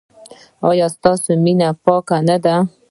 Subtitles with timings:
[0.69, 2.55] ایا ستاسو مینه پاکه نه ده؟